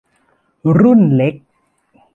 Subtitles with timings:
[0.79, 1.33] รุ่นเล็ก